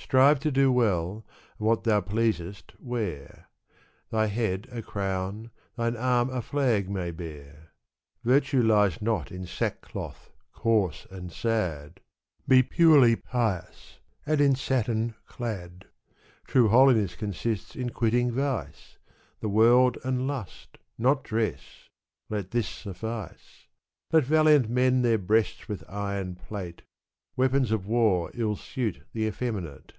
Strive 0.00 0.38
to 0.40 0.50
do 0.50 0.72
well, 0.72 1.26
and 1.58 1.66
what 1.66 1.82
thou 1.84 2.00
pleasest, 2.00 2.72
wear; 2.80 3.46
Thy 4.10 4.24
head 4.26 4.66
a 4.70 4.80
crown, 4.80 5.50
thine 5.76 5.96
arm 5.96 6.30
a 6.30 6.40
flag 6.40 6.88
may 6.88 7.10
bear. 7.10 7.72
Virtue 8.24 8.62
lies 8.62 9.02
not 9.02 9.30
in 9.30 9.44
sackcloth 9.44 10.30
coarse 10.52 11.06
and 11.10 11.30
sad; 11.30 12.00
Be 12.46 12.62
purely 12.62 13.16
pious, 13.16 13.98
and 14.24 14.40
in 14.40 14.54
satin 14.54 15.14
clad: 15.26 15.86
True 16.46 16.68
holiness 16.68 17.14
consists 17.14 17.76
in 17.76 17.90
quitting 17.90 18.30
vice. 18.30 18.96
The 19.40 19.50
world 19.50 19.98
and 20.04 20.26
lust,— 20.26 20.78
not 20.96 21.22
dress;— 21.24 21.60
let 22.30 22.52
this 22.52 22.68
suffice. 22.68 23.66
Let 24.10 24.24
valiant 24.24 24.70
men 24.70 25.02
their 25.02 25.18
breasts 25.18 25.68
with 25.68 25.84
iron 25.88 26.36
plate: 26.36 26.82
Weapons 27.36 27.70
of 27.70 27.86
war 27.86 28.32
ill 28.34 28.56
suit 28.56 29.02
the 29.12 29.26
effeminate. 29.28 29.92